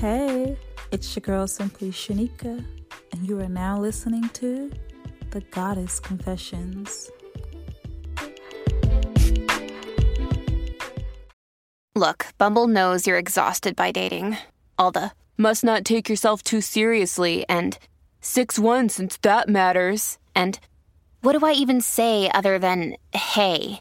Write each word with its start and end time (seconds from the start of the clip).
Hey, 0.00 0.56
it's 0.92 1.14
your 1.14 1.20
girl 1.20 1.46
Simply 1.46 1.90
Shanika, 1.90 2.64
and 3.12 3.28
you 3.28 3.38
are 3.38 3.50
now 3.50 3.78
listening 3.78 4.30
to 4.30 4.72
The 5.28 5.42
Goddess 5.42 6.00
Confessions. 6.00 7.10
Look, 11.94 12.28
Bumble 12.38 12.66
knows 12.66 13.06
you're 13.06 13.18
exhausted 13.18 13.76
by 13.76 13.92
dating. 13.92 14.38
All 14.78 14.90
the 14.90 15.12
must 15.36 15.62
not 15.62 15.84
take 15.84 16.08
yourself 16.08 16.42
too 16.42 16.62
seriously 16.62 17.44
and 17.46 17.78
6 18.22 18.58
1 18.58 18.88
since 18.88 19.18
that 19.18 19.50
matters. 19.50 20.16
And 20.34 20.58
what 21.20 21.38
do 21.38 21.44
I 21.44 21.52
even 21.52 21.82
say 21.82 22.30
other 22.32 22.58
than 22.58 22.96
hey? 23.12 23.80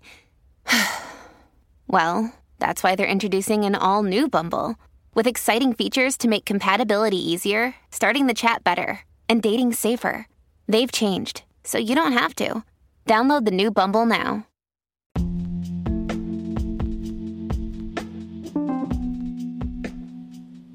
well, 1.88 2.34
that's 2.58 2.84
why 2.84 2.98
they're 2.98 3.08
introducing 3.08 3.64
an 3.64 3.74
all 3.74 4.04
new 4.04 4.28
Bumble 4.28 4.76
with 5.14 5.28
exciting 5.28 5.74
features 5.74 6.18
to 6.18 6.28
make 6.28 6.46
compatibility 6.46 7.18
easier, 7.18 7.76
starting 7.92 8.28
the 8.28 8.34
chat 8.34 8.64
better, 8.64 9.02
and 9.28 9.42
dating 9.42 9.74
safer. 9.74 10.28
They've 10.68 10.92
changed, 10.92 11.44
so 11.64 11.78
you 11.78 11.96
don't 11.96 12.14
have 12.14 12.36
to. 12.36 12.64
Download 13.06 13.46
the 13.46 13.52
new 13.52 13.72
Bumble 13.72 14.06
now. 14.06 14.46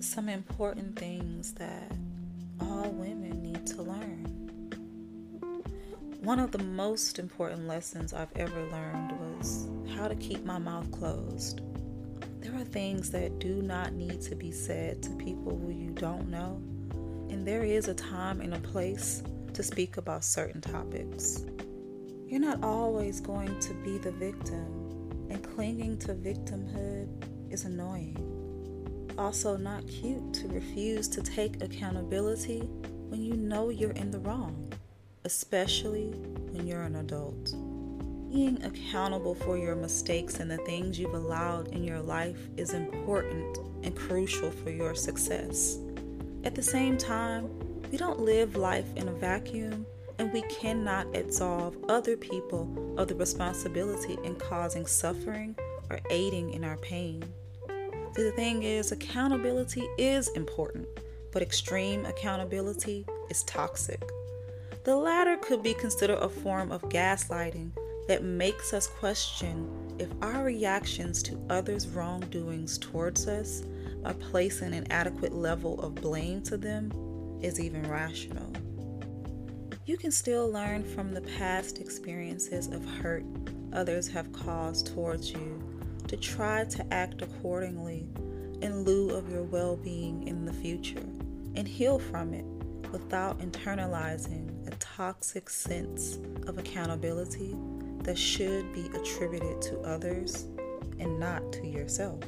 Some 0.01 0.29
important 0.29 0.99
things 0.99 1.55
that 1.55 1.93
all 2.61 2.91
women 2.91 3.43
need 3.43 3.67
to 3.69 3.83
learn. 3.83 4.25
One 6.23 6.39
of 6.39 6.53
the 6.53 6.63
most 6.63 7.19
important 7.19 7.69
lessons 7.69 8.15
I've 8.15 8.35
ever 8.37 8.63
learned 8.71 9.13
was 9.13 9.69
how 9.95 10.09
to 10.09 10.15
keep 10.15 10.45
my 10.45 10.59
mouth 10.59 10.91
closed. 10.91 11.61
There 12.45 12.61
are 12.61 12.65
things 12.65 13.11
that 13.13 13.39
do 13.39 13.63
not 13.63 13.95
need 13.95 14.21
to 14.21 14.35
be 14.35 14.53
said 14.53 15.03
to 15.05 15.11
people 15.13 15.59
who 15.59 15.71
you 15.71 15.93
don't 15.93 16.29
know, 16.29 16.61
and 17.31 17.49
there 17.49 17.65
is 17.65 17.89
a 17.89 17.95
time 17.95 18.43
and 18.43 18.53
a 18.53 18.59
place 18.59 19.23
to 19.55 19.63
speak 19.63 19.97
about 19.97 20.25
certain 20.25 20.61
topics. 20.61 21.47
You're 22.27 22.43
not 22.43 22.63
always 22.63 23.19
going 23.23 23.59
to 23.61 23.73
be 23.83 23.97
the 23.97 24.13
victim, 24.13 25.27
and 25.31 25.43
clinging 25.43 25.97
to 26.01 26.09
victimhood 26.09 27.09
is 27.51 27.65
annoying. 27.65 28.19
Also, 29.17 29.57
not 29.57 29.89
cute 29.89 30.35
to 30.35 30.49
refuse 30.49 31.09
to 31.09 31.23
take 31.23 31.63
accountability 31.63 32.61
when 33.09 33.23
you 33.23 33.37
know 33.37 33.71
you're 33.71 33.93
in 33.93 34.11
the 34.11 34.19
wrong, 34.19 34.71
especially 35.25 36.09
when 36.51 36.67
you're 36.67 36.83
an 36.83 36.97
adult. 36.97 37.55
Being 38.35 38.65
accountable 38.65 39.37
for 39.37 39.57
your 39.57 39.77
mistakes 39.77 40.41
and 40.41 40.51
the 40.51 40.57
things 40.57 40.99
you've 40.99 41.15
allowed 41.15 41.69
in 41.69 41.85
your 41.85 42.01
life 42.01 42.49
is 42.57 42.73
important 42.75 43.59
and 43.85 43.95
crucial 43.95 44.51
for 44.51 44.71
your 44.71 44.97
success. 44.97 45.79
At 46.43 46.57
the 46.57 46.63
same 46.63 46.99
time, 46.99 47.49
we 47.93 47.97
don't 47.97 48.19
live 48.19 48.57
life 48.57 48.89
in 48.97 49.07
a 49.07 49.13
vacuum 49.13 49.87
and 50.19 50.33
we 50.33 50.43
cannot 50.43 51.15
absolve 51.15 51.77
other 51.89 52.17
people 52.17 52.97
of 52.99 53.07
the 53.07 53.15
responsibility 53.15 54.19
in 54.25 54.35
causing 54.35 54.85
suffering 54.85 55.55
or 55.89 56.01
aiding 56.11 56.55
in 56.55 56.65
our 56.65 56.79
pain. 56.79 57.23
The 58.17 58.33
thing 58.35 58.65
is, 58.65 58.91
accountability 58.91 59.89
is 59.97 60.27
important, 60.31 60.89
but 61.31 61.41
extreme 61.41 62.05
accountability 62.05 63.07
is 63.31 63.45
toxic. 63.45 64.03
The 64.83 64.97
latter 64.97 65.37
could 65.37 65.63
be 65.63 65.75
considered 65.75 66.19
a 66.19 66.29
form 66.29 66.73
of 66.73 66.83
gaslighting 66.89 67.71
that 68.09 68.23
makes 68.23 68.73
us 68.73 68.87
question 68.87 69.97
if 69.99 70.09
our 70.23 70.45
reactions 70.45 71.23
to 71.23 71.41
others' 71.51 71.89
wrongdoings 71.89 72.79
towards 72.79 73.27
us 73.29 73.63
by 74.03 74.13
placing 74.15 74.75
an 74.75 74.91
adequate 74.91 75.33
level 75.33 75.81
of 75.81 75.95
blame 75.95 76.43
to 76.43 76.57
them 76.57 76.93
is 77.41 77.61
even 77.61 77.89
rational. 77.89 78.53
You 79.87 79.97
can 79.97 80.11
still 80.11 80.51
learn 80.51 80.83
from 80.83 81.13
the 81.13 81.21
past 81.21 81.79
experiences 81.79 82.69
of 82.69 82.85
hurt 82.85 83.25
others 83.73 84.09
have 84.09 84.33
caused 84.33 84.87
towards 84.87 85.33
you 85.33 85.63
to 86.09 86.17
try 86.17 86.65
to 86.65 86.95
act 86.95 87.23
accordingly 87.23 88.07
in 88.61 88.85
lieu 88.85 89.11
of 89.11 89.31
your 89.31 89.43
well 89.43 89.77
being 89.77 90.27
in 90.29 90.45
the 90.45 90.53
future 90.53 91.05
and 91.57 91.67
heal 91.67 91.99
from 91.99 92.33
it 92.33 92.45
without 92.93 93.41
internalizing 93.41 94.67
a 94.67 94.71
toxic 94.77 95.51
sense 95.51 96.19
of 96.47 96.59
accountability 96.59 97.57
that 98.05 98.19
should 98.19 98.73
be 98.73 98.87
attributed 98.95 99.61
to 99.63 99.81
others 99.81 100.47
and 100.99 101.19
not 101.19 101.53
to 101.53 101.67
yourself. 101.67 102.23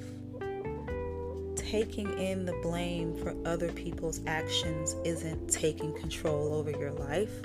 Taking 1.54 2.18
in 2.18 2.44
the 2.44 2.58
blame 2.62 3.14
for 3.16 3.34
other 3.44 3.72
people's 3.72 4.20
actions 4.26 4.96
isn't 5.04 5.48
taking 5.48 5.92
control 5.94 6.54
over 6.54 6.70
your 6.70 6.92
life, 6.92 7.42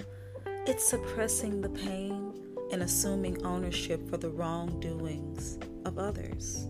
it's 0.68 0.88
suppressing 0.88 1.62
the 1.62 1.70
pain 1.70 2.34
and 2.72 2.84
assuming 2.84 3.44
ownership 3.44 4.08
for 4.10 4.18
the 4.18 4.30
wrongdoings 4.30 5.58
of 5.86 5.98
others. 5.98 6.68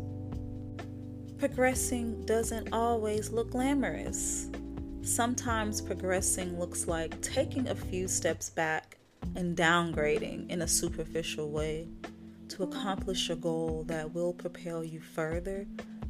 Progressing 1.37 2.23
doesn't 2.25 2.71
always 2.71 3.31
look 3.31 3.51
glamorous. 3.51 4.49
Sometimes 5.01 5.81
progressing 5.81 6.57
looks 6.59 6.87
like 6.87 7.19
taking 7.21 7.67
a 7.67 7.75
few 7.75 8.07
steps 8.07 8.49
back 8.49 8.97
and 9.35 9.57
downgrading 9.57 10.49
in 10.49 10.61
a 10.61 10.67
superficial 10.67 11.49
way 11.51 11.87
to 12.49 12.63
accomplish 12.63 13.29
a 13.29 13.35
goal 13.35 13.83
that 13.87 14.13
will 14.13 14.33
propel 14.33 14.83
you 14.83 14.99
further 14.99 15.65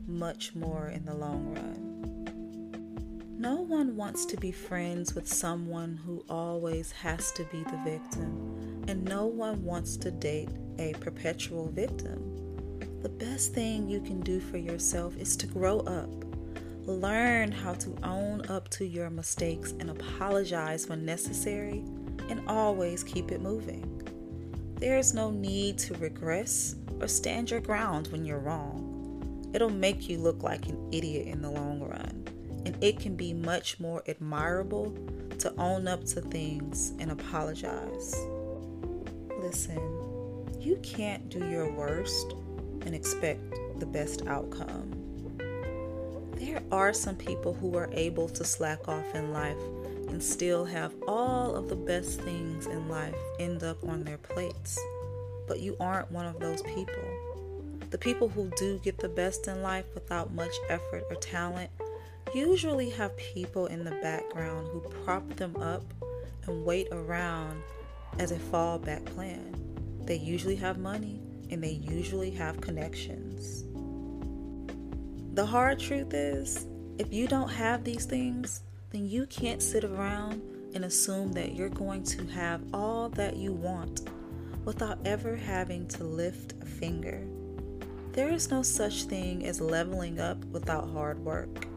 much 0.07 0.55
more 0.55 0.89
in 0.89 1.05
the 1.05 1.13
long 1.13 1.53
run. 1.53 1.91
No 3.37 3.55
one 3.55 3.95
wants 3.95 4.25
to 4.25 4.37
be 4.37 4.51
friends 4.51 5.15
with 5.15 5.27
someone 5.27 5.99
who 6.05 6.23
always 6.29 6.91
has 6.91 7.31
to 7.31 7.43
be 7.45 7.63
the 7.63 7.79
victim, 7.83 8.83
and 8.87 9.03
no 9.03 9.25
one 9.25 9.63
wants 9.63 9.97
to 9.97 10.11
date 10.11 10.49
a 10.77 10.93
perpetual 10.99 11.69
victim. 11.69 12.79
The 13.01 13.09
best 13.09 13.53
thing 13.53 13.89
you 13.89 13.99
can 13.99 14.19
do 14.19 14.39
for 14.39 14.57
yourself 14.57 15.17
is 15.17 15.35
to 15.37 15.47
grow 15.47 15.79
up. 15.79 16.09
Learn 16.85 17.51
how 17.51 17.73
to 17.73 17.97
own 18.03 18.45
up 18.47 18.69
to 18.69 18.85
your 18.85 19.09
mistakes 19.09 19.73
and 19.79 19.89
apologize 19.89 20.87
when 20.87 21.03
necessary 21.03 21.83
and 22.29 22.47
always 22.47 23.03
keep 23.03 23.31
it 23.31 23.41
moving. 23.41 23.87
There 24.75 24.97
is 24.97 25.13
no 25.13 25.29
need 25.29 25.77
to 25.79 25.93
regress 25.95 26.75
or 26.99 27.07
stand 27.07 27.51
your 27.51 27.59
ground 27.59 28.07
when 28.07 28.25
you're 28.25 28.39
wrong. 28.39 29.51
It'll 29.53 29.69
make 29.69 30.09
you 30.09 30.17
look 30.17 30.43
like 30.43 30.67
an 30.67 30.89
idiot 30.91 31.27
in 31.27 31.41
the 31.41 31.51
long 31.51 31.81
run, 31.81 32.23
and 32.65 32.75
it 32.81 32.99
can 32.99 33.15
be 33.15 33.33
much 33.33 33.79
more 33.79 34.03
admirable 34.07 34.95
to 35.39 35.53
own 35.59 35.87
up 35.87 36.03
to 36.05 36.21
things 36.21 36.93
and 36.99 37.11
apologize. 37.11 38.15
Listen, 39.39 39.79
you 40.59 40.77
can't 40.83 41.29
do 41.29 41.47
your 41.49 41.71
worst 41.71 42.33
and 42.85 42.95
expect 42.95 43.41
the 43.79 43.85
best 43.85 44.25
outcome. 44.27 44.91
There 46.35 46.61
are 46.71 46.93
some 46.93 47.15
people 47.15 47.53
who 47.53 47.75
are 47.75 47.89
able 47.91 48.29
to 48.29 48.43
slack 48.43 48.87
off 48.87 49.13
in 49.13 49.33
life 49.33 49.57
and 50.11 50.21
still 50.21 50.65
have 50.65 50.93
all 51.07 51.55
of 51.55 51.69
the 51.69 51.75
best 51.75 52.21
things 52.21 52.67
in 52.67 52.87
life 52.89 53.15
end 53.39 53.63
up 53.63 53.83
on 53.83 54.03
their 54.03 54.17
plates. 54.17 54.77
But 55.47 55.61
you 55.61 55.75
aren't 55.79 56.11
one 56.11 56.25
of 56.25 56.39
those 56.39 56.61
people. 56.61 57.03
The 57.89 57.97
people 57.97 58.29
who 58.29 58.51
do 58.57 58.79
get 58.79 58.97
the 58.99 59.09
best 59.09 59.47
in 59.47 59.63
life 59.63 59.85
without 59.93 60.33
much 60.33 60.53
effort 60.69 61.03
or 61.09 61.15
talent 61.15 61.69
usually 62.33 62.89
have 62.91 63.15
people 63.17 63.65
in 63.65 63.83
the 63.83 63.91
background 64.01 64.67
who 64.71 64.81
prop 65.03 65.27
them 65.35 65.55
up 65.57 65.83
and 66.45 66.65
wait 66.65 66.87
around 66.91 67.61
as 68.19 68.31
a 68.31 68.37
fallback 68.37 69.05
plan. 69.05 69.55
They 70.05 70.15
usually 70.15 70.55
have 70.57 70.77
money 70.77 71.21
and 71.49 71.63
they 71.63 71.71
usually 71.71 72.31
have 72.31 72.61
connections. 72.61 73.65
The 75.33 75.45
hard 75.45 75.79
truth 75.79 76.13
is, 76.13 76.65
if 76.97 77.11
you 77.11 77.27
don't 77.27 77.49
have 77.49 77.83
these 77.83 78.05
things, 78.05 78.63
then 78.91 79.07
you 79.07 79.25
can't 79.27 79.61
sit 79.61 79.83
around 79.83 80.41
and 80.73 80.85
assume 80.85 81.31
that 81.33 81.55
you're 81.55 81.69
going 81.69 82.03
to 82.03 82.25
have 82.27 82.61
all 82.73 83.09
that 83.09 83.35
you 83.35 83.53
want 83.53 84.09
without 84.65 84.99
ever 85.05 85.35
having 85.35 85.87
to 85.87 86.03
lift 86.03 86.53
a 86.61 86.65
finger. 86.65 87.25
There 88.11 88.29
is 88.29 88.51
no 88.51 88.61
such 88.61 89.03
thing 89.03 89.45
as 89.45 89.61
leveling 89.61 90.19
up 90.19 90.43
without 90.45 90.89
hard 90.89 91.19
work. 91.23 91.67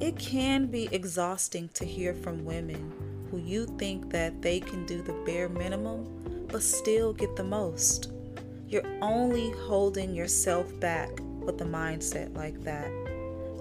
It 0.00 0.18
can 0.18 0.66
be 0.66 0.88
exhausting 0.90 1.70
to 1.74 1.84
hear 1.84 2.14
from 2.14 2.44
women 2.44 2.92
who 3.30 3.38
you 3.38 3.66
think 3.78 4.10
that 4.10 4.42
they 4.42 4.60
can 4.60 4.84
do 4.86 5.02
the 5.02 5.12
bare 5.24 5.48
minimum 5.48 6.46
but 6.48 6.62
still 6.62 7.12
get 7.12 7.36
the 7.36 7.44
most. 7.44 8.12
You're 8.68 8.86
only 9.00 9.50
holding 9.66 10.14
yourself 10.14 10.78
back 10.80 11.10
with 11.40 11.60
a 11.60 11.64
mindset 11.64 12.36
like 12.36 12.62
that. 12.64 13.03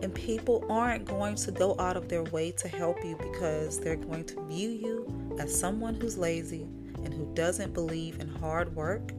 And 0.03 0.13
people 0.13 0.65
aren't 0.69 1.05
going 1.05 1.35
to 1.35 1.51
go 1.53 1.77
out 1.79 1.95
of 1.95 2.09
their 2.09 2.23
way 2.23 2.51
to 2.51 2.67
help 2.67 2.97
you 3.05 3.15
because 3.15 3.79
they're 3.79 3.95
going 3.95 4.25
to 4.25 4.43
view 4.47 4.69
you 4.69 5.37
as 5.39 5.57
someone 5.57 5.95
who's 5.95 6.17
lazy 6.17 6.67
and 7.05 7.13
who 7.13 7.33
doesn't 7.33 7.73
believe 7.73 8.19
in 8.19 8.27
hard 8.27 8.75
work, 8.75 9.13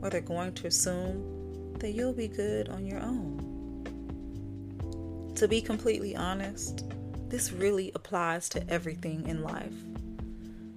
or 0.00 0.10
they're 0.10 0.20
going 0.20 0.52
to 0.52 0.68
assume 0.68 1.74
that 1.80 1.90
you'll 1.90 2.12
be 2.12 2.28
good 2.28 2.68
on 2.68 2.86
your 2.86 3.00
own. 3.00 3.82
To 5.34 5.48
be 5.48 5.60
completely 5.60 6.14
honest, 6.14 6.84
this 7.28 7.50
really 7.52 7.90
applies 7.96 8.48
to 8.50 8.70
everything 8.70 9.26
in 9.26 9.42
life. 9.42 9.74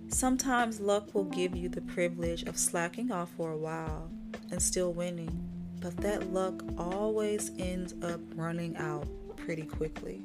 Sometimes 0.07 0.79
luck 0.79 1.13
will 1.13 1.25
give 1.25 1.55
you 1.55 1.69
the 1.69 1.81
privilege 1.81 2.41
of 2.43 2.57
slacking 2.57 3.11
off 3.11 3.29
for 3.37 3.51
a 3.51 3.57
while 3.57 4.09
and 4.49 4.59
still 4.59 4.91
winning, 4.91 5.47
but 5.81 5.95
that 5.97 6.33
luck 6.33 6.63
always 6.79 7.51
ends 7.59 7.93
up 8.01 8.19
running 8.35 8.75
out 8.77 9.05
pretty 9.45 9.63
quickly. 9.63 10.21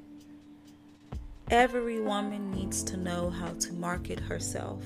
Every 1.50 2.00
woman 2.00 2.50
needs 2.50 2.82
to 2.84 2.96
know 2.96 3.30
how 3.30 3.50
to 3.60 3.72
market 3.72 4.18
herself. 4.18 4.82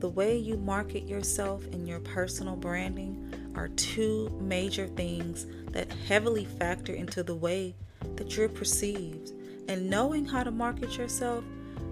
The 0.00 0.08
way 0.08 0.36
you 0.36 0.56
market 0.56 1.06
yourself 1.06 1.64
and 1.66 1.86
your 1.86 2.00
personal 2.00 2.56
branding 2.56 3.52
are 3.54 3.68
two 3.68 4.30
major 4.40 4.86
things 4.88 5.46
that 5.72 5.92
heavily 6.08 6.44
factor 6.44 6.92
into 6.92 7.22
the 7.22 7.34
way 7.34 7.74
that 8.16 8.36
you're 8.36 8.48
perceived. 8.48 9.32
And 9.68 9.88
knowing 9.88 10.24
how 10.24 10.42
to 10.42 10.50
market 10.50 10.96
yourself, 10.96 11.44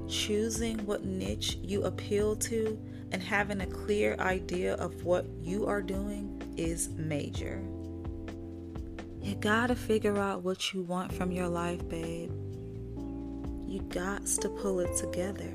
choosing 0.08 0.84
what 0.86 1.04
niche 1.04 1.58
you 1.62 1.84
appeal 1.84 2.34
to, 2.36 2.78
and 3.12 3.22
having 3.22 3.60
a 3.60 3.66
clear 3.66 4.16
idea 4.18 4.74
of 4.74 5.04
what 5.04 5.26
you 5.42 5.66
are 5.66 5.82
doing 5.82 6.42
is 6.56 6.88
major. 6.90 7.62
You 9.22 9.34
gotta 9.34 9.74
figure 9.74 10.18
out 10.18 10.42
what 10.42 10.72
you 10.72 10.82
want 10.82 11.12
from 11.12 11.32
your 11.32 11.48
life, 11.48 11.86
babe. 11.88 12.30
You 13.66 13.82
got 13.90 14.24
to 14.26 14.48
pull 14.48 14.80
it 14.80 14.96
together. 14.96 15.52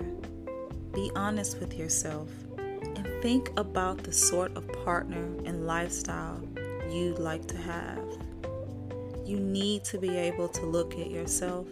Be 0.93 1.11
honest 1.15 1.59
with 1.59 1.77
yourself 1.77 2.29
and 2.57 3.07
think 3.21 3.49
about 3.57 4.03
the 4.03 4.13
sort 4.13 4.55
of 4.55 4.67
partner 4.83 5.25
and 5.45 5.65
lifestyle 5.65 6.41
you'd 6.91 7.17
like 7.17 7.47
to 7.47 7.57
have. 7.57 8.03
You 9.25 9.39
need 9.39 9.83
to 9.85 9.97
be 9.97 10.15
able 10.15 10.47
to 10.49 10.65
look 10.65 10.93
at 10.99 11.09
yourself 11.09 11.65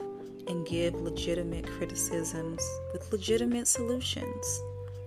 and 0.48 0.66
give 0.66 0.96
legitimate 0.96 1.68
criticisms 1.68 2.62
with 2.94 3.12
legitimate 3.12 3.68
solutions. 3.68 4.62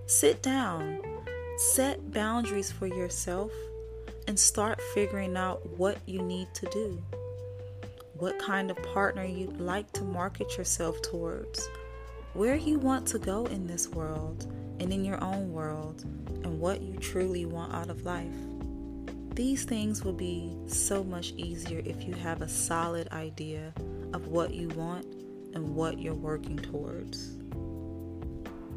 Sit 0.05 0.41
down, 0.41 1.01
set 1.57 2.11
boundaries 2.11 2.71
for 2.71 2.87
yourself, 2.87 3.51
and 4.27 4.39
start 4.39 4.81
figuring 4.93 5.37
out 5.37 5.65
what 5.77 5.97
you 6.05 6.21
need 6.21 6.47
to 6.55 6.67
do. 6.67 7.01
What 8.17 8.39
kind 8.39 8.71
of 8.71 8.77
partner 8.93 9.23
you'd 9.23 9.59
like 9.59 9.91
to 9.93 10.03
market 10.03 10.57
yourself 10.57 11.01
towards, 11.01 11.67
where 12.33 12.55
you 12.55 12.79
want 12.79 13.07
to 13.09 13.19
go 13.19 13.45
in 13.45 13.67
this 13.67 13.89
world 13.89 14.45
and 14.79 14.91
in 14.91 15.05
your 15.05 15.21
own 15.23 15.51
world, 15.51 16.03
and 16.43 16.59
what 16.59 16.81
you 16.81 16.97
truly 16.97 17.45
want 17.45 17.73
out 17.73 17.89
of 17.89 18.05
life. 18.05 18.33
These 19.35 19.65
things 19.65 20.03
will 20.03 20.13
be 20.13 20.55
so 20.67 21.03
much 21.03 21.31
easier 21.31 21.81
if 21.85 22.03
you 22.07 22.13
have 22.13 22.41
a 22.41 22.47
solid 22.47 23.09
idea 23.11 23.73
of 24.13 24.27
what 24.27 24.53
you 24.53 24.69
want 24.69 25.05
and 25.53 25.75
what 25.75 25.99
you're 25.99 26.13
working 26.13 26.57
towards. 26.57 27.37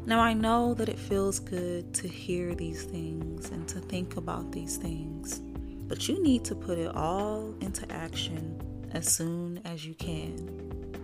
Now, 0.09 0.21
I 0.21 0.33
know 0.33 0.73
that 0.73 0.89
it 0.89 0.97
feels 0.97 1.37
good 1.37 1.93
to 1.93 2.07
hear 2.07 2.55
these 2.55 2.81
things 2.81 3.51
and 3.51 3.67
to 3.67 3.79
think 3.79 4.17
about 4.17 4.51
these 4.51 4.75
things, 4.75 5.39
but 5.87 6.09
you 6.09 6.19
need 6.23 6.43
to 6.45 6.55
put 6.55 6.79
it 6.79 6.95
all 6.95 7.53
into 7.61 7.85
action 7.91 8.59
as 8.89 9.07
soon 9.07 9.61
as 9.65 9.85
you 9.85 9.93
can. 9.93 10.95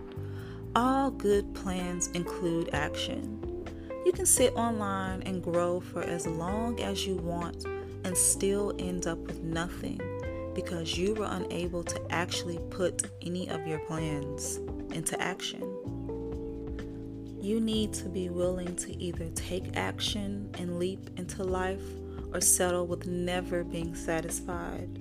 All 0.74 1.12
good 1.12 1.54
plans 1.54 2.08
include 2.14 2.70
action. 2.72 3.64
You 4.04 4.10
can 4.10 4.26
sit 4.26 4.52
online 4.56 5.22
and 5.22 5.40
grow 5.40 5.78
for 5.78 6.02
as 6.02 6.26
long 6.26 6.80
as 6.80 7.06
you 7.06 7.14
want 7.14 7.64
and 8.02 8.18
still 8.18 8.74
end 8.80 9.06
up 9.06 9.18
with 9.18 9.40
nothing 9.40 10.00
because 10.52 10.98
you 10.98 11.14
were 11.14 11.28
unable 11.30 11.84
to 11.84 12.00
actually 12.10 12.58
put 12.70 13.08
any 13.22 13.48
of 13.50 13.68
your 13.68 13.78
plans 13.86 14.56
into 14.90 15.16
action. 15.22 15.75
You 17.46 17.60
need 17.60 17.92
to 17.92 18.08
be 18.08 18.28
willing 18.28 18.74
to 18.74 19.00
either 19.00 19.28
take 19.36 19.76
action 19.76 20.50
and 20.58 20.80
leap 20.80 21.10
into 21.16 21.44
life 21.44 21.84
or 22.34 22.40
settle 22.40 22.88
with 22.88 23.06
never 23.06 23.62
being 23.62 23.94
satisfied. 23.94 24.98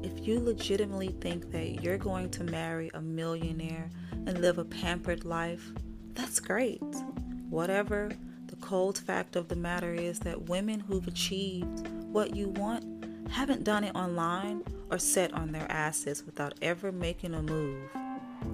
If 0.00 0.24
you 0.24 0.38
legitimately 0.38 1.16
think 1.20 1.50
that 1.50 1.82
you're 1.82 1.98
going 1.98 2.30
to 2.30 2.44
marry 2.44 2.92
a 2.94 3.00
millionaire 3.00 3.90
and 4.12 4.40
live 4.40 4.58
a 4.58 4.64
pampered 4.64 5.24
life, 5.24 5.72
that's 6.14 6.38
great. 6.38 6.80
Whatever, 7.48 8.12
the 8.46 8.56
cold 8.56 8.96
fact 8.96 9.34
of 9.34 9.48
the 9.48 9.56
matter 9.56 9.92
is 9.92 10.20
that 10.20 10.48
women 10.48 10.78
who've 10.78 11.08
achieved 11.08 11.88
what 12.12 12.36
you 12.36 12.50
want 12.50 12.84
haven't 13.32 13.64
done 13.64 13.82
it 13.82 13.96
online 13.96 14.62
or 14.92 14.98
sat 15.00 15.34
on 15.34 15.50
their 15.50 15.66
asses 15.68 16.24
without 16.24 16.54
ever 16.62 16.92
making 16.92 17.34
a 17.34 17.42
move. 17.42 17.90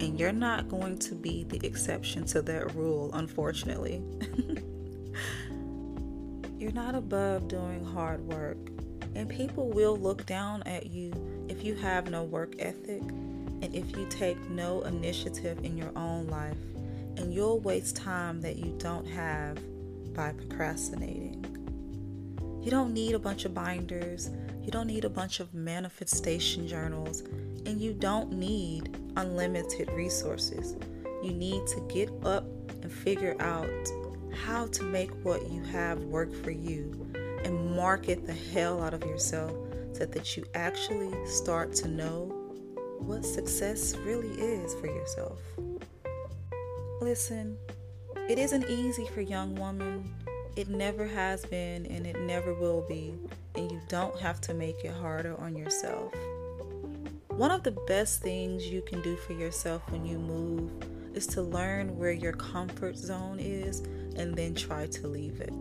And 0.00 0.18
you're 0.18 0.32
not 0.32 0.68
going 0.68 0.98
to 0.98 1.14
be 1.14 1.44
the 1.44 1.64
exception 1.66 2.24
to 2.26 2.42
that 2.42 2.74
rule, 2.74 3.10
unfortunately. 3.14 4.02
you're 6.58 6.72
not 6.72 6.94
above 6.94 7.48
doing 7.48 7.84
hard 7.84 8.20
work, 8.20 8.58
and 9.14 9.28
people 9.28 9.70
will 9.70 9.96
look 9.96 10.26
down 10.26 10.62
at 10.64 10.86
you 10.86 11.12
if 11.48 11.64
you 11.64 11.74
have 11.76 12.10
no 12.10 12.24
work 12.24 12.54
ethic 12.58 13.02
and 13.62 13.74
if 13.74 13.96
you 13.96 14.06
take 14.10 14.38
no 14.50 14.82
initiative 14.82 15.58
in 15.64 15.78
your 15.78 15.92
own 15.96 16.26
life, 16.28 16.58
and 17.16 17.32
you'll 17.32 17.60
waste 17.60 17.96
time 17.96 18.40
that 18.42 18.56
you 18.56 18.74
don't 18.78 19.06
have 19.06 19.58
by 20.12 20.32
procrastinating. 20.32 21.42
You 22.62 22.70
don't 22.70 22.92
need 22.92 23.14
a 23.14 23.18
bunch 23.18 23.44
of 23.44 23.54
binders, 23.54 24.30
you 24.62 24.70
don't 24.70 24.88
need 24.88 25.04
a 25.04 25.08
bunch 25.08 25.40
of 25.40 25.54
manifestation 25.54 26.66
journals, 26.66 27.20
and 27.64 27.80
you 27.80 27.92
don't 27.94 28.32
need 28.32 28.96
unlimited 29.16 29.90
resources. 29.92 30.76
You 31.22 31.32
need 31.32 31.66
to 31.68 31.80
get 31.88 32.10
up 32.24 32.44
and 32.82 32.90
figure 32.90 33.36
out 33.40 33.68
how 34.32 34.66
to 34.68 34.82
make 34.82 35.10
what 35.24 35.50
you 35.50 35.62
have 35.64 36.02
work 36.04 36.32
for 36.44 36.50
you 36.50 37.06
and 37.44 37.74
market 37.74 38.26
the 38.26 38.34
hell 38.34 38.82
out 38.82 38.94
of 38.94 39.02
yourself 39.02 39.52
so 39.92 40.06
that 40.06 40.36
you 40.36 40.44
actually 40.54 41.12
start 41.26 41.72
to 41.74 41.88
know 41.88 42.32
what 42.98 43.24
success 43.24 43.96
really 43.96 44.30
is 44.40 44.74
for 44.74 44.86
yourself. 44.86 45.40
Listen, 47.00 47.56
it 48.28 48.38
isn't 48.38 48.68
easy 48.68 49.06
for 49.06 49.20
young 49.20 49.54
women 49.54 50.14
it 50.56 50.68
never 50.68 51.06
has 51.06 51.44
been 51.44 51.84
and 51.84 52.06
it 52.06 52.18
never 52.22 52.54
will 52.54 52.80
be, 52.88 53.14
and 53.56 53.70
you 53.70 53.78
don't 53.88 54.18
have 54.18 54.40
to 54.40 54.54
make 54.54 54.84
it 54.84 54.90
harder 54.90 55.38
on 55.38 55.54
yourself. 55.54 56.14
One 57.36 57.50
of 57.50 57.62
the 57.62 57.72
best 57.86 58.22
things 58.22 58.66
you 58.66 58.80
can 58.80 59.02
do 59.02 59.14
for 59.14 59.34
yourself 59.34 59.82
when 59.90 60.06
you 60.06 60.18
move 60.18 60.70
is 61.12 61.26
to 61.26 61.42
learn 61.42 61.98
where 61.98 62.10
your 62.10 62.32
comfort 62.32 62.96
zone 62.96 63.38
is 63.38 63.80
and 64.16 64.34
then 64.34 64.54
try 64.54 64.86
to 64.86 65.06
leave 65.06 65.42
it. 65.42 65.52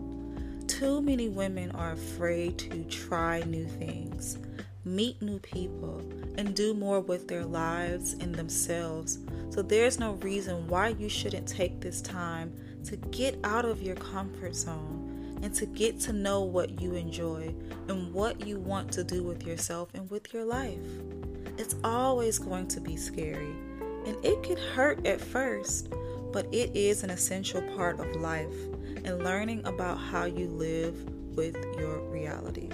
Too 0.68 1.02
many 1.02 1.28
women 1.28 1.70
are 1.72 1.92
afraid 1.92 2.56
to 2.60 2.82
try 2.84 3.42
new 3.42 3.66
things, 3.66 4.38
meet 4.86 5.20
new 5.20 5.38
people, 5.38 5.98
and 6.38 6.56
do 6.56 6.72
more 6.72 7.00
with 7.00 7.28
their 7.28 7.44
lives 7.44 8.14
and 8.14 8.34
themselves. 8.34 9.18
So 9.50 9.60
there's 9.60 9.98
no 9.98 10.12
reason 10.12 10.66
why 10.68 10.88
you 10.98 11.10
shouldn't 11.10 11.46
take 11.46 11.82
this 11.82 12.00
time 12.00 12.54
to 12.86 12.96
get 12.96 13.38
out 13.44 13.66
of 13.66 13.82
your 13.82 13.96
comfort 13.96 14.54
zone 14.54 15.38
and 15.42 15.54
to 15.54 15.66
get 15.66 16.00
to 16.00 16.14
know 16.14 16.40
what 16.40 16.80
you 16.80 16.94
enjoy 16.94 17.54
and 17.88 18.14
what 18.14 18.46
you 18.46 18.58
want 18.58 18.90
to 18.92 19.04
do 19.04 19.22
with 19.22 19.46
yourself 19.46 19.90
and 19.92 20.10
with 20.10 20.32
your 20.32 20.46
life. 20.46 20.80
It's 21.58 21.74
always 21.82 22.38
going 22.38 22.68
to 22.68 22.80
be 22.80 22.96
scary 22.96 23.54
and 24.06 24.16
it 24.24 24.42
can 24.42 24.56
hurt 24.56 25.04
at 25.06 25.20
first, 25.20 25.88
but 26.32 26.46
it 26.52 26.74
is 26.76 27.02
an 27.02 27.10
essential 27.10 27.62
part 27.76 27.98
of 27.98 28.14
life 28.16 28.54
and 29.04 29.24
learning 29.24 29.64
about 29.66 29.96
how 29.96 30.24
you 30.24 30.48
live 30.48 31.02
with 31.36 31.56
your 31.78 32.00
reality. 32.10 32.68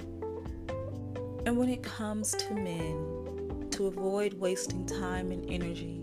And 1.45 1.57
when 1.57 1.69
it 1.69 1.81
comes 1.81 2.31
to 2.31 2.53
men, 2.53 3.67
to 3.71 3.87
avoid 3.87 4.33
wasting 4.35 4.85
time 4.85 5.31
and 5.31 5.49
energy, 5.49 6.01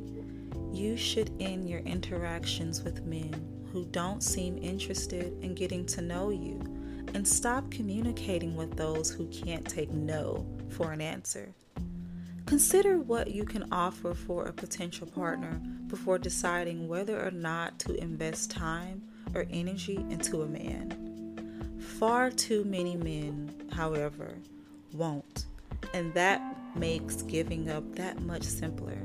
you 0.72 0.96
should 0.96 1.30
end 1.40 1.68
your 1.68 1.80
interactions 1.80 2.82
with 2.82 3.04
men 3.04 3.32
who 3.72 3.84
don't 3.86 4.22
seem 4.22 4.58
interested 4.58 5.32
in 5.42 5.54
getting 5.54 5.86
to 5.86 6.02
know 6.02 6.30
you 6.30 6.60
and 7.14 7.26
stop 7.26 7.70
communicating 7.70 8.56
with 8.56 8.76
those 8.76 9.10
who 9.10 9.26
can't 9.28 9.66
take 9.68 9.90
no 9.90 10.46
for 10.68 10.92
an 10.92 11.00
answer. 11.00 11.54
Consider 12.50 12.98
what 12.98 13.30
you 13.30 13.44
can 13.44 13.64
offer 13.70 14.12
for 14.12 14.46
a 14.46 14.52
potential 14.52 15.06
partner 15.06 15.60
before 15.86 16.18
deciding 16.18 16.88
whether 16.88 17.24
or 17.24 17.30
not 17.30 17.78
to 17.78 17.94
invest 17.94 18.50
time 18.50 19.02
or 19.36 19.46
energy 19.52 20.04
into 20.10 20.42
a 20.42 20.48
man. 20.48 21.78
Far 21.78 22.28
too 22.28 22.64
many 22.64 22.96
men, 22.96 23.54
however, 23.70 24.34
won't, 24.92 25.46
and 25.94 26.12
that 26.14 26.42
makes 26.74 27.22
giving 27.22 27.70
up 27.70 27.94
that 27.94 28.20
much 28.20 28.42
simpler. 28.42 28.98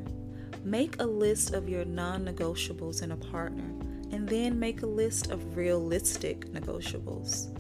Make 0.64 1.00
a 1.00 1.06
list 1.06 1.54
of 1.54 1.70
your 1.70 1.86
non 1.86 2.26
negotiables 2.26 3.04
in 3.04 3.12
a 3.12 3.16
partner 3.16 3.70
and 4.12 4.28
then 4.28 4.58
make 4.60 4.82
a 4.82 4.88
list 4.88 5.30
of 5.30 5.56
realistic 5.56 6.52
negotiables. 6.52 7.56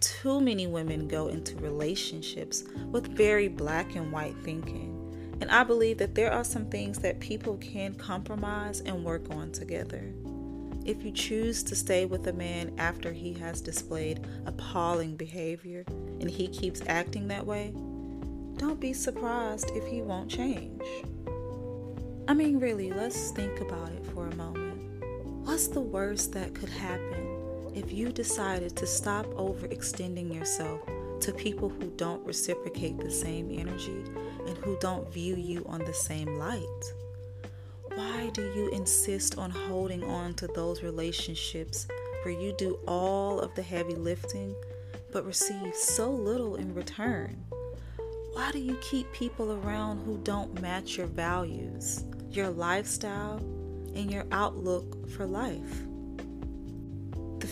Too 0.00 0.40
many 0.40 0.66
women 0.66 1.06
go 1.06 1.28
into 1.28 1.56
relationships 1.56 2.64
with 2.90 3.08
very 3.08 3.48
black 3.48 3.96
and 3.96 4.10
white 4.10 4.36
thinking, 4.42 4.95
And 5.40 5.50
I 5.50 5.64
believe 5.64 5.98
that 5.98 6.14
there 6.14 6.32
are 6.32 6.44
some 6.44 6.66
things 6.66 6.98
that 7.00 7.20
people 7.20 7.56
can 7.58 7.94
compromise 7.94 8.80
and 8.80 9.04
work 9.04 9.30
on 9.30 9.52
together. 9.52 10.12
If 10.84 11.04
you 11.04 11.10
choose 11.10 11.62
to 11.64 11.74
stay 11.74 12.06
with 12.06 12.26
a 12.28 12.32
man 12.32 12.72
after 12.78 13.12
he 13.12 13.32
has 13.34 13.60
displayed 13.60 14.26
appalling 14.46 15.16
behavior 15.16 15.84
and 15.88 16.30
he 16.30 16.48
keeps 16.48 16.80
acting 16.86 17.28
that 17.28 17.44
way, 17.44 17.72
don't 18.56 18.80
be 18.80 18.92
surprised 18.92 19.70
if 19.74 19.86
he 19.86 20.00
won't 20.00 20.30
change. 20.30 20.82
I 22.28 22.34
mean, 22.34 22.58
really, 22.58 22.92
let's 22.92 23.30
think 23.32 23.60
about 23.60 23.90
it 23.90 24.06
for 24.06 24.28
a 24.28 24.34
moment. 24.36 24.80
What's 25.44 25.68
the 25.68 25.80
worst 25.80 26.32
that 26.32 26.54
could 26.54 26.70
happen 26.70 27.72
if 27.74 27.92
you 27.92 28.10
decided 28.10 28.74
to 28.76 28.86
stop 28.86 29.26
overextending 29.26 30.34
yourself 30.34 30.80
to 31.20 31.32
people 31.32 31.68
who 31.68 31.90
don't 31.96 32.24
reciprocate 32.26 32.98
the 32.98 33.10
same 33.10 33.50
energy 33.50 34.04
and 34.46 34.56
who 34.58 34.76
don't 34.80 35.12
view 35.12 35.36
you 35.36 35.64
on 35.66 35.84
the 35.84 35.94
same 35.94 36.38
light? 36.38 36.92
Why 37.94 38.30
do 38.30 38.42
you 38.54 38.70
insist 38.70 39.38
on 39.38 39.50
holding 39.50 40.04
on 40.04 40.34
to 40.34 40.46
those 40.48 40.82
relationships 40.82 41.86
where 42.22 42.34
you 42.34 42.54
do 42.58 42.78
all 42.86 43.40
of 43.40 43.54
the 43.54 43.62
heavy 43.62 43.94
lifting 43.94 44.54
but 45.12 45.24
receive 45.24 45.74
so 45.74 46.10
little 46.10 46.56
in 46.56 46.74
return? 46.74 47.44
Why 48.32 48.52
do 48.52 48.58
you 48.58 48.76
keep 48.82 49.10
people 49.12 49.52
around 49.52 50.04
who 50.04 50.18
don't 50.18 50.60
match 50.60 50.98
your 50.98 51.06
values, 51.06 52.04
your 52.30 52.50
lifestyle, 52.50 53.38
and 53.94 54.10
your 54.10 54.26
outlook 54.30 55.08
for 55.08 55.26
life? 55.26 55.86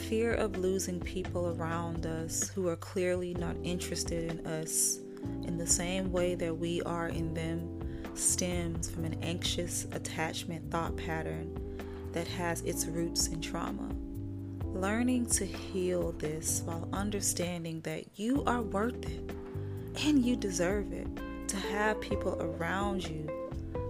Fear 0.08 0.34
of 0.34 0.58
losing 0.58 1.00
people 1.00 1.56
around 1.56 2.04
us 2.04 2.49
who 2.50 2.68
are 2.68 2.76
clearly 2.76 3.32
not 3.32 3.56
interested 3.62 4.30
in 4.30 4.46
us 4.46 4.99
in 5.44 5.56
the 5.56 5.66
same 5.66 6.12
way 6.12 6.34
that 6.34 6.54
we 6.54 6.82
are 6.82 7.08
in 7.08 7.32
them 7.32 7.80
stems 8.14 8.90
from 8.90 9.06
an 9.06 9.16
anxious 9.23 9.87
attachment 9.92 10.70
thought 10.70 10.94
pattern 10.96 11.58
that 12.12 12.28
has 12.28 12.61
its 12.62 12.84
roots 12.84 13.28
in 13.28 13.40
trauma. 13.40 13.88
Learning 14.66 15.25
to 15.26 15.46
heal 15.46 16.12
this 16.12 16.62
while 16.66 16.87
understanding 16.92 17.80
that 17.80 18.04
you 18.14 18.44
are 18.44 18.61
worth 18.61 19.08
it 19.08 19.30
and 20.04 20.23
you 20.23 20.37
deserve 20.37 20.92
it 20.92 21.08
to 21.49 21.56
have 21.56 21.99
people 22.02 22.37
around 22.42 23.08
you 23.08 23.26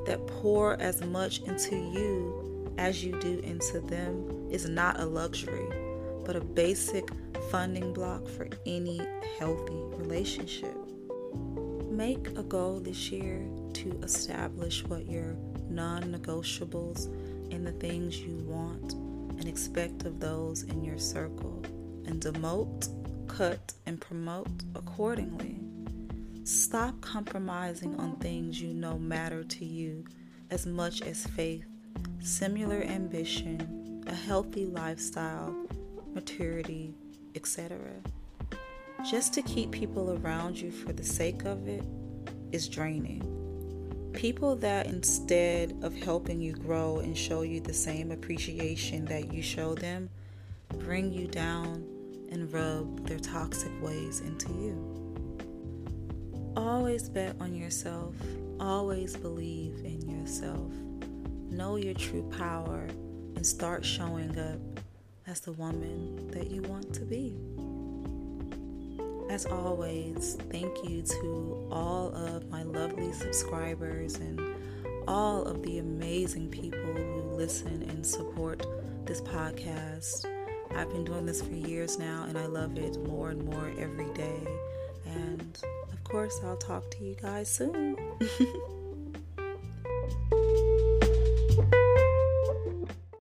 that 0.07 0.25
pour 0.29 0.81
as 0.81 1.03
much 1.03 1.41
into 1.41 1.75
you 1.75 2.73
as 2.79 3.05
you 3.05 3.19
do 3.21 3.41
into 3.41 3.81
them 3.81 4.49
is 4.51 4.69
not 4.69 5.01
a 5.01 5.05
luxury, 5.05 5.84
but 6.25 6.37
a 6.37 6.41
basic 6.41 7.09
funding 7.51 7.93
block 7.93 8.27
for 8.29 8.49
any 8.67 9.01
healthy 9.39 9.81
relationship. 9.97 10.77
Make 11.91 12.29
a 12.37 12.43
goal 12.43 12.81
this 12.81 13.11
year 13.11 13.47
to 13.75 14.01
establish 14.03 14.85
what 14.85 15.07
your 15.07 15.37
non 15.69 16.05
negotiables 16.05 17.07
and 17.53 17.67
the 17.67 17.73
things 17.73 18.19
you 18.19 18.37
want 18.47 18.95
and 19.39 19.47
expect 19.47 20.05
of 20.05 20.21
those 20.21 20.63
in 20.63 20.85
your 20.85 20.99
circle, 20.99 21.63
and 22.07 22.21
demote, 22.21 22.89
cut, 23.29 23.75
and 23.87 24.01
promote 24.01 24.63
accordingly. 24.75 25.59
Stop 26.45 27.01
compromising 27.01 27.99
on 27.99 28.17
things 28.17 28.61
you 28.61 28.75
know 28.75 28.99
matter 28.99 29.43
to 29.45 29.65
you 29.65 30.05
as 30.51 30.67
much 30.67 31.03
as 31.03 31.27
faith, 31.27 31.65
similar 32.21 32.83
ambition, 32.83 34.03
a 34.07 34.15
healthy 34.15 34.67
lifestyle, 34.67 35.55
maturity, 36.15 36.95
etc. 37.35 37.79
Just 39.11 39.35
to 39.35 39.43
keep 39.43 39.71
people 39.71 40.19
around 40.19 40.59
you 40.59 40.71
for 40.71 40.93
the 40.93 41.05
sake 41.05 41.45
of 41.45 41.69
it 41.69 41.85
is 42.53 42.69
draining. 42.69 43.31
People 44.15 44.57
that 44.57 44.87
instead 44.87 45.77
of 45.83 45.95
helping 45.95 46.41
you 46.41 46.53
grow 46.53 46.99
and 46.99 47.19
show 47.19 47.43
you 47.43 47.61
the 47.61 47.75
same 47.75 48.13
appreciation 48.13 49.05
that 49.07 49.33
you 49.33 49.43
show 49.43 49.75
them, 49.75 50.09
bring 50.79 51.13
you 51.13 51.27
down 51.27 51.85
and 52.31 52.53
rub 52.53 53.07
their 53.07 53.19
toxic 53.19 53.73
ways 53.83 54.21
into 54.21 54.53
you. 54.53 55.05
Always 56.57 57.09
bet 57.09 57.37
on 57.41 57.55
yourself. 57.55 58.15
Always 58.61 59.17
believe 59.17 59.85
in 59.85 60.09
yourself. 60.09 60.73
Know 61.51 61.77
your 61.77 61.95
true 61.95 62.29
power 62.39 62.87
and 63.37 63.45
start 63.45 63.85
showing 63.85 64.39
up 64.39 64.61
as 65.27 65.41
the 65.41 65.53
woman 65.53 66.31
that 66.31 66.51
you 66.51 66.63
want 66.63 66.93
to 66.95 67.05
be. 67.05 67.37
As 69.31 69.47
always, 69.47 70.37
thank 70.51 70.89
you 70.89 71.03
to 71.03 71.69
all 71.71 72.15
of 72.15 72.51
my 72.51 72.63
lovely 72.63 73.13
subscribers 73.13 74.17
and 74.17 74.41
all 75.09 75.43
of 75.43 75.63
the 75.63 75.79
amazing 75.79 76.51
people 76.51 76.79
who 76.81 77.23
listen 77.35 77.83
and 77.89 78.07
support 78.07 78.67
this 79.07 79.21
podcast. 79.21 80.27
I've 80.75 80.91
been 80.91 81.05
doing 81.05 81.27
this 81.27 81.41
for 81.41 81.55
years 81.55 81.99
now 81.99 82.25
and 82.29 82.37
I 82.37 82.47
love 82.47 82.77
it 82.79 82.99
more 83.07 83.31
and 83.31 83.45
more 83.45 83.73
every 83.79 84.13
day. 84.13 84.47
And 85.07 85.59
of 85.93 86.05
course, 86.05 86.41
I'll 86.45 86.57
talk 86.57 86.91
to 86.93 87.05
you 87.05 87.15
guys 87.15 87.49
soon. 87.49 87.97